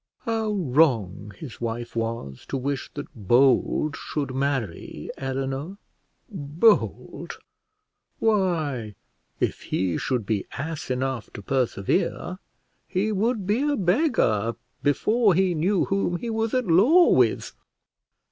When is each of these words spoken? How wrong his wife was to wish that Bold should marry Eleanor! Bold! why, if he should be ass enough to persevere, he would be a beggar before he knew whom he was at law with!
How 0.21 0.53
wrong 0.53 1.31
his 1.37 1.61
wife 1.61 1.95
was 1.95 2.43
to 2.47 2.57
wish 2.57 2.89
that 2.95 3.13
Bold 3.13 3.95
should 3.95 4.33
marry 4.33 5.11
Eleanor! 5.15 5.77
Bold! 6.27 7.37
why, 8.17 8.95
if 9.39 9.61
he 9.61 9.99
should 9.99 10.25
be 10.25 10.47
ass 10.53 10.89
enough 10.89 11.31
to 11.33 11.43
persevere, 11.43 12.39
he 12.87 13.11
would 13.11 13.45
be 13.45 13.61
a 13.61 13.77
beggar 13.77 14.55
before 14.81 15.35
he 15.35 15.53
knew 15.53 15.85
whom 15.85 16.15
he 16.17 16.31
was 16.31 16.55
at 16.55 16.65
law 16.65 17.09
with! 17.11 17.53